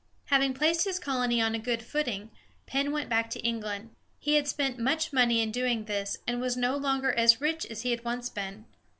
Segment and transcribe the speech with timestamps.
[0.31, 2.31] Having placed his colony on a good footing,
[2.65, 3.91] Penn went back to England.
[4.17, 7.83] He had spent much money in doing this, and was no longer as rich as
[7.83, 8.65] he had once been.